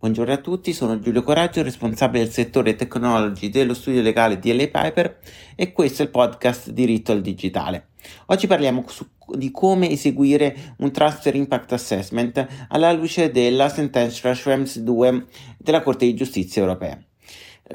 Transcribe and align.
Buongiorno 0.00 0.32
a 0.32 0.38
tutti, 0.38 0.72
sono 0.72 0.98
Giulio 0.98 1.22
Coraggio, 1.22 1.62
responsabile 1.62 2.24
del 2.24 2.32
settore 2.32 2.74
technology 2.74 3.50
dello 3.50 3.74
studio 3.74 4.00
legale 4.00 4.38
di 4.38 4.50
LA 4.50 4.68
Piper 4.68 5.18
e 5.54 5.72
questo 5.72 6.00
è 6.00 6.06
il 6.06 6.10
podcast 6.10 6.70
Diritto 6.70 7.12
al 7.12 7.20
Digitale. 7.20 7.88
Oggi 8.28 8.46
parliamo 8.46 8.82
su, 8.88 9.06
di 9.34 9.50
come 9.50 9.90
eseguire 9.90 10.74
un 10.78 10.90
Transfer 10.90 11.34
Impact 11.34 11.72
Assessment 11.72 12.46
alla 12.70 12.92
luce 12.92 13.30
della 13.30 13.68
sentenza 13.68 14.32
Schrems 14.32 14.78
2 14.78 15.26
della 15.58 15.82
Corte 15.82 16.06
di 16.06 16.14
Giustizia 16.14 16.62
europea 16.62 16.98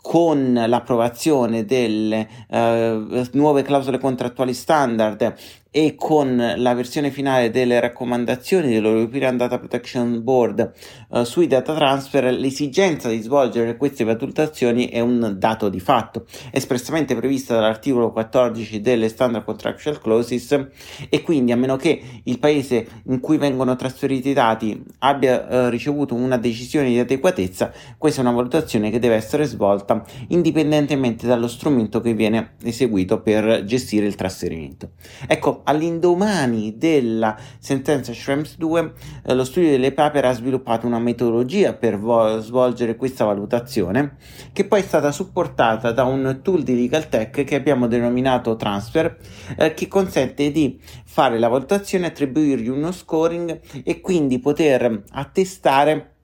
con 0.00 0.52
l'approvazione 0.66 1.64
delle 1.64 2.28
uh, 2.48 3.28
nuove 3.32 3.62
clausole 3.62 3.98
contrattuali 3.98 4.52
standard 4.52 5.34
e 5.76 5.94
con 5.94 6.54
la 6.56 6.72
versione 6.72 7.10
finale 7.10 7.50
delle 7.50 7.78
raccomandazioni 7.78 8.72
dell'European 8.72 9.36
Data 9.36 9.58
Protection 9.58 10.24
Board 10.24 10.72
uh, 11.10 11.22
sui 11.22 11.46
data 11.48 11.74
transfer, 11.74 12.32
l'esigenza 12.32 13.10
di 13.10 13.20
svolgere 13.20 13.76
queste 13.76 14.02
valutazioni 14.02 14.88
è 14.88 15.00
un 15.00 15.34
dato 15.36 15.68
di 15.68 15.78
fatto, 15.78 16.24
espressamente 16.50 17.14
prevista 17.14 17.52
dall'articolo 17.52 18.10
14 18.10 18.80
delle 18.80 19.10
Standard 19.10 19.44
Contractual 19.44 20.00
Clauses 20.00 20.66
e 21.10 21.20
quindi 21.20 21.52
a 21.52 21.58
meno 21.58 21.76
che 21.76 22.00
il 22.24 22.38
paese 22.38 22.86
in 23.08 23.20
cui 23.20 23.36
vengono 23.36 23.76
trasferiti 23.76 24.30
i 24.30 24.32
dati 24.32 24.82
abbia 25.00 25.46
uh, 25.46 25.68
ricevuto 25.68 26.14
una 26.14 26.38
decisione 26.38 26.88
di 26.88 26.98
adeguatezza, 27.00 27.70
questa 27.98 28.22
è 28.22 28.24
una 28.24 28.32
valutazione 28.32 28.90
che 28.90 28.98
deve 28.98 29.16
essere 29.16 29.44
svolta 29.44 30.02
indipendentemente 30.28 31.26
dallo 31.26 31.48
strumento 31.48 32.00
che 32.00 32.14
viene 32.14 32.54
eseguito 32.62 33.20
per 33.20 33.62
gestire 33.64 34.06
il 34.06 34.14
trasferimento. 34.14 34.92
Ecco, 35.26 35.64
all'indomani 35.66 36.76
della 36.76 37.36
sentenza 37.58 38.12
Schrems 38.12 38.56
2, 38.56 38.92
eh, 39.24 39.34
lo 39.34 39.44
studio 39.44 39.70
delle 39.70 39.92
Paper 39.92 40.24
ha 40.24 40.32
sviluppato 40.32 40.86
una 40.86 40.98
metodologia 40.98 41.72
per 41.74 41.98
vo- 41.98 42.40
svolgere 42.40 42.96
questa 42.96 43.24
valutazione, 43.24 44.16
che 44.52 44.64
poi 44.64 44.80
è 44.80 44.84
stata 44.84 45.12
supportata 45.12 45.92
da 45.92 46.04
un 46.04 46.40
tool 46.42 46.62
di 46.62 46.74
Legal 46.74 47.08
Tech 47.08 47.44
che 47.44 47.54
abbiamo 47.54 47.86
denominato 47.86 48.56
Transfer, 48.56 49.16
eh, 49.56 49.74
che 49.74 49.88
consente 49.88 50.50
di 50.50 50.80
fare 51.04 51.38
la 51.38 51.48
valutazione, 51.48 52.06
attribuirgli 52.06 52.68
uno 52.68 52.92
scoring 52.92 53.60
e 53.84 54.00
quindi 54.00 54.38
poter 54.38 55.02
attestare 55.10 56.15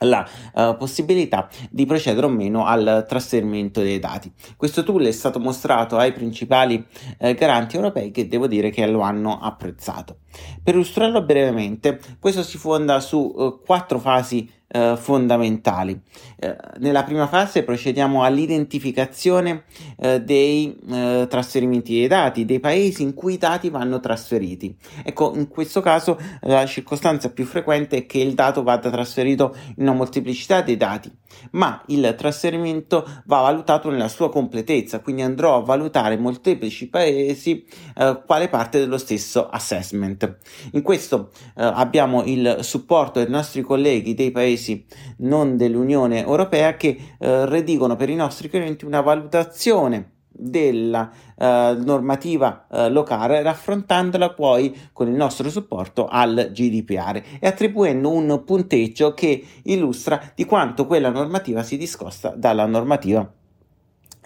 la 0.00 0.28
uh, 0.54 0.76
possibilità 0.76 1.48
di 1.70 1.86
procedere 1.86 2.26
o 2.26 2.28
meno 2.28 2.64
al 2.64 3.04
trasferimento 3.08 3.80
dei 3.80 3.98
dati. 3.98 4.32
Questo 4.56 4.82
tool 4.82 5.06
è 5.06 5.12
stato 5.12 5.38
mostrato 5.38 5.96
ai 5.96 6.12
principali 6.12 6.84
uh, 7.18 7.34
garanti 7.34 7.76
europei 7.76 8.10
che 8.10 8.28
devo 8.28 8.46
dire 8.46 8.70
che 8.70 8.86
lo 8.86 9.00
hanno 9.00 9.38
apprezzato. 9.40 10.18
Per 10.62 10.74
illustrarlo 10.74 11.22
brevemente, 11.22 11.98
questo 12.18 12.42
si 12.42 12.58
fonda 12.58 13.00
su 13.00 13.18
uh, 13.18 13.60
quattro 13.64 13.98
fasi 13.98 14.48
eh, 14.68 14.96
fondamentali. 14.98 15.98
Eh, 16.38 16.54
nella 16.78 17.02
prima 17.02 17.26
fase 17.26 17.62
procediamo 17.62 18.22
all'identificazione 18.22 19.64
eh, 19.98 20.20
dei 20.20 20.78
eh, 20.90 21.26
trasferimenti 21.28 21.94
dei 21.94 22.06
dati, 22.06 22.44
dei 22.44 22.60
paesi 22.60 23.02
in 23.02 23.14
cui 23.14 23.34
i 23.34 23.38
dati 23.38 23.70
vanno 23.70 23.98
trasferiti. 23.98 24.76
Ecco, 25.02 25.32
in 25.34 25.48
questo 25.48 25.80
caso 25.80 26.18
la 26.42 26.66
circostanza 26.66 27.30
più 27.30 27.46
frequente 27.46 27.96
è 27.96 28.06
che 28.06 28.18
il 28.18 28.34
dato 28.34 28.62
vada 28.62 28.90
trasferito 28.90 29.56
in 29.76 29.84
una 29.84 29.92
molteplicità 29.92 30.60
dei 30.60 30.76
dati, 30.76 31.10
ma 31.52 31.82
il 31.86 32.14
trasferimento 32.16 33.04
va 33.24 33.40
valutato 33.40 33.90
nella 33.90 34.08
sua 34.08 34.28
completezza, 34.28 35.00
quindi 35.00 35.22
andrò 35.22 35.56
a 35.56 35.62
valutare 35.62 36.18
molteplici 36.18 36.88
paesi 36.88 37.64
eh, 37.96 38.22
quale 38.26 38.48
parte 38.48 38.78
dello 38.78 38.98
stesso 38.98 39.48
assessment. 39.48 40.27
In 40.72 40.82
questo 40.82 41.30
eh, 41.56 41.62
abbiamo 41.62 42.24
il 42.24 42.58
supporto 42.60 43.20
dei 43.20 43.30
nostri 43.30 43.62
colleghi 43.62 44.14
dei 44.14 44.30
paesi 44.30 44.84
non 45.18 45.56
dell'Unione 45.56 46.24
Europea 46.24 46.76
che 46.76 46.96
eh, 47.18 47.46
redigono 47.46 47.96
per 47.96 48.10
i 48.10 48.14
nostri 48.14 48.48
clienti 48.48 48.84
una 48.84 49.00
valutazione 49.00 50.12
della 50.38 51.10
eh, 51.36 51.76
normativa 51.84 52.66
eh, 52.70 52.90
locale 52.90 53.42
raffrontandola 53.42 54.32
poi 54.34 54.76
con 54.92 55.08
il 55.08 55.14
nostro 55.14 55.50
supporto 55.50 56.06
al 56.06 56.50
GDPR 56.52 57.22
e 57.40 57.46
attribuendo 57.46 58.10
un 58.10 58.42
punteggio 58.44 59.14
che 59.14 59.44
illustra 59.64 60.32
di 60.34 60.44
quanto 60.44 60.86
quella 60.86 61.10
normativa 61.10 61.62
si 61.62 61.76
discosta 61.76 62.32
dalla 62.36 62.66
normativa 62.66 63.28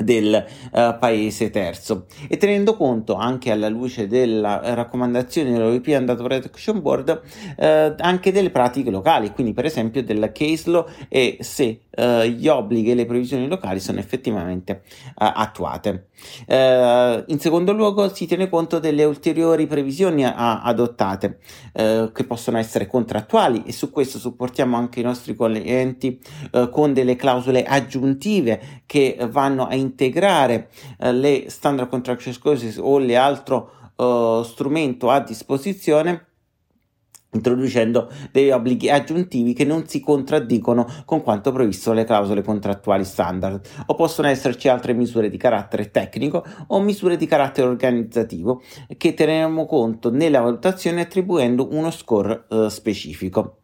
del 0.04 0.44
uh, 0.72 0.98
paese 0.98 1.50
terzo. 1.50 2.06
E 2.28 2.36
tenendo 2.36 2.76
conto 2.76 3.14
anche 3.14 3.50
alla 3.50 3.68
luce 3.68 4.06
della 4.06 4.74
raccomandazione 4.74 5.52
dell'European 5.52 6.04
Data 6.04 6.22
Protection 6.22 6.80
Board 6.80 7.20
uh, 7.56 7.94
anche 7.98 8.32
delle 8.32 8.50
pratiche 8.50 8.90
locali 8.90 9.32
quindi 9.32 9.52
per 9.52 9.64
esempio 9.64 10.02
della 10.02 10.32
case 10.32 10.70
law 10.70 10.86
e 11.08 11.38
se 11.40 11.82
uh, 11.90 12.22
gli 12.22 12.48
obblighi 12.48 12.90
e 12.90 12.94
le 12.94 13.06
previsioni 13.06 13.48
locali 13.48 13.80
sono 13.80 13.98
effettivamente 13.98 14.82
attuate. 15.14 16.06
In 16.46 17.36
secondo 17.40 17.72
luogo 17.72 18.08
si 18.14 18.26
tiene 18.26 18.48
conto 18.48 18.78
delle 18.78 19.02
ulteriori 19.02 19.66
previsioni 19.66 20.24
a- 20.24 20.62
adottate 20.62 21.38
che 21.72 22.24
possono 22.24 22.58
essere 22.58 22.86
contrattuali 22.86 23.64
e 23.66 23.72
su 23.72 23.90
questo 23.90 24.18
supportiamo 24.20 24.76
anche 24.76 25.00
i 25.00 25.02
nostri 25.02 25.34
clienti 25.34 26.20
con 26.70 26.92
delle 26.92 27.16
clausole 27.16 27.64
aggiuntive 27.64 28.82
che 28.86 29.16
vanno 29.30 29.66
a 29.66 29.74
integrare 29.92 30.68
eh, 30.98 31.12
le 31.12 31.44
standard 31.48 31.88
contractual 31.88 32.38
clauses 32.38 32.78
o 32.78 32.98
le 32.98 33.16
altro 33.16 33.92
uh, 33.96 34.42
strumento 34.42 35.10
a 35.10 35.20
disposizione 35.20 36.26
introducendo 37.32 38.10
degli 38.30 38.50
obblighi 38.50 38.90
aggiuntivi 38.90 39.54
che 39.54 39.64
non 39.64 39.86
si 39.86 40.00
contraddicono 40.00 40.86
con 41.04 41.22
quanto 41.22 41.50
previsto 41.52 41.90
dalle 41.90 42.04
clausole 42.04 42.42
contrattuali 42.42 43.04
standard 43.04 43.66
o 43.86 43.94
possono 43.94 44.28
esserci 44.28 44.68
altre 44.68 44.92
misure 44.92 45.30
di 45.30 45.38
carattere 45.38 45.90
tecnico 45.90 46.44
o 46.68 46.80
misure 46.80 47.16
di 47.16 47.26
carattere 47.26 47.68
organizzativo 47.68 48.62
che 48.96 49.14
teniamo 49.14 49.66
conto 49.66 50.10
nella 50.10 50.40
valutazione 50.40 51.00
attribuendo 51.00 51.68
uno 51.72 51.90
score 51.90 52.44
uh, 52.48 52.68
specifico. 52.68 53.58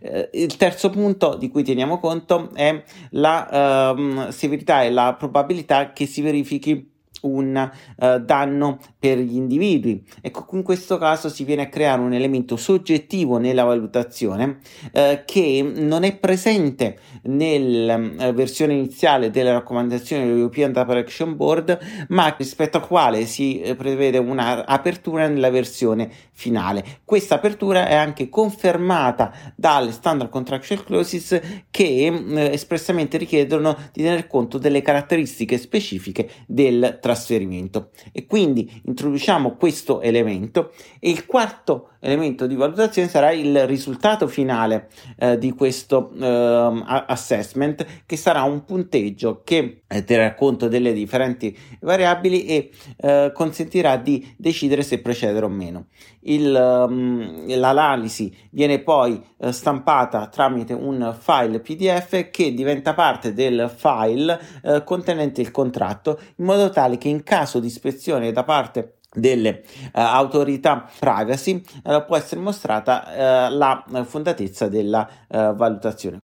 Uh, 0.00 0.28
il 0.32 0.56
terzo 0.56 0.90
punto 0.90 1.36
di 1.36 1.48
cui 1.48 1.62
teniamo 1.62 2.00
conto 2.00 2.50
è 2.54 2.82
la 3.10 3.94
uh, 3.96 4.30
severità 4.30 4.82
e 4.82 4.90
la 4.90 5.14
probabilità 5.16 5.92
che 5.92 6.06
si 6.06 6.20
verifichi 6.20 6.91
un 7.22 7.70
uh, 7.96 8.18
danno 8.18 8.78
per 8.98 9.18
gli 9.18 9.36
individui. 9.36 10.04
Ecco, 10.20 10.46
in 10.52 10.62
questo 10.62 10.98
caso 10.98 11.28
si 11.28 11.44
viene 11.44 11.62
a 11.62 11.68
creare 11.68 12.00
un 12.00 12.12
elemento 12.12 12.56
soggettivo 12.56 13.38
nella 13.38 13.64
valutazione 13.64 14.58
uh, 14.92 15.20
che 15.24 15.72
non 15.74 16.04
è 16.04 16.16
presente 16.16 16.98
nella 17.24 17.96
uh, 17.96 18.32
versione 18.32 18.74
iniziale 18.74 19.30
delle 19.30 19.52
raccomandazioni 19.52 20.26
dell'European 20.26 20.72
Data 20.72 20.86
Protection 20.86 21.36
Board, 21.36 21.78
ma 22.08 22.34
rispetto 22.36 22.78
al 22.78 22.86
quale 22.86 23.26
si 23.26 23.60
eh, 23.60 23.74
prevede 23.74 24.18
un'apertura 24.18 25.28
nella 25.28 25.50
versione 25.50 26.10
finale. 26.32 26.84
Questa 27.04 27.36
apertura 27.36 27.86
è 27.86 27.94
anche 27.94 28.28
confermata 28.28 29.32
dalle 29.54 29.92
standard 29.92 30.30
contractual 30.30 30.84
clauses 30.84 31.40
che 31.70 32.50
espressamente 32.50 33.16
richiedono 33.18 33.76
di 33.92 34.02
tener 34.02 34.26
conto 34.26 34.58
delle 34.58 34.82
caratteristiche 34.82 35.58
specifiche 35.58 36.28
del 36.46 36.98
trattato 37.00 37.11
trasferimento 37.12 37.90
e 38.10 38.26
quindi 38.26 38.80
introduciamo 38.86 39.56
questo 39.56 40.00
elemento 40.00 40.72
e 40.98 41.10
il 41.10 41.26
quarto 41.26 41.90
elemento 42.00 42.46
di 42.46 42.56
valutazione 42.56 43.08
sarà 43.08 43.30
il 43.30 43.66
risultato 43.66 44.26
finale 44.26 44.88
eh, 45.18 45.38
di 45.38 45.52
questo 45.52 46.10
eh, 46.18 46.82
assessment 47.06 47.86
che 48.04 48.16
sarà 48.16 48.42
un 48.42 48.64
punteggio 48.64 49.42
che 49.44 49.82
eh, 49.86 50.04
terrà 50.04 50.34
conto 50.34 50.66
delle 50.68 50.92
differenti 50.92 51.56
variabili 51.80 52.46
e 52.46 52.70
eh, 52.96 53.30
consentirà 53.32 53.96
di 53.96 54.34
decidere 54.36 54.82
se 54.82 55.00
procedere 55.00 55.44
o 55.44 55.48
meno. 55.48 55.86
Il, 56.24 56.54
um, 56.54 57.44
l'analisi 57.48 58.32
viene 58.50 58.78
poi 58.78 59.20
uh, 59.38 59.50
stampata 59.50 60.28
tramite 60.28 60.72
un 60.72 61.16
file 61.18 61.58
PDF 61.58 62.30
che 62.30 62.54
diventa 62.54 62.94
parte 62.94 63.32
del 63.32 63.68
file 63.74 64.40
uh, 64.62 64.84
contenente 64.84 65.40
il 65.40 65.50
contratto 65.50 66.20
in 66.36 66.44
modo 66.44 66.70
tale 66.70 66.96
che 67.02 67.08
in 67.08 67.24
caso 67.24 67.58
di 67.58 67.66
ispezione 67.66 68.30
da 68.30 68.44
parte 68.44 68.98
delle 69.12 69.64
uh, 69.66 69.88
autorità 69.92 70.88
privacy 71.00 71.60
uh, 71.82 72.04
può 72.06 72.16
essere 72.16 72.40
mostrata 72.40 73.48
uh, 73.48 73.56
la 73.56 73.84
fondatezza 74.04 74.68
della 74.68 75.08
valutazione. 75.28 76.21